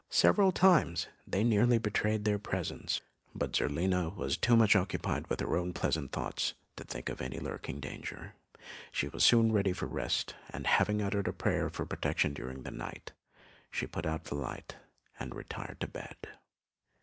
Several 0.09 0.51
times 0.51 1.05
they 1.27 1.43
nearly 1.43 1.77
betrayed 1.77 2.25
their 2.25 2.39
presence; 2.39 3.01
but 3.35 3.55
Zerlina 3.55 4.09
was 4.09 4.35
too 4.35 4.55
much 4.55 4.75
occupied 4.75 5.27
with 5.27 5.41
her 5.41 5.55
own 5.55 5.73
pleasant 5.73 6.11
thoughts 6.11 6.55
to 6.77 6.83
think 6.83 7.07
of 7.07 7.21
any 7.21 7.39
lurking 7.39 7.79
danger. 7.79 8.33
She 8.91 9.07
was 9.09 9.23
soon 9.23 9.51
ready 9.51 9.73
for 9.73 9.85
rest; 9.85 10.33
and 10.49 10.65
having 10.65 11.03
uttered 11.03 11.27
a 11.27 11.33
prayer 11.33 11.69
for 11.69 11.85
protection 11.85 12.33
during 12.33 12.63
the 12.63 12.71
night, 12.71 13.11
she 13.69 13.85
put 13.85 14.07
out 14.07 14.23
the 14.23 14.33
light 14.33 14.75
and 15.19 15.35
retired 15.35 15.79
to 15.81 15.87
bed. 15.87 16.15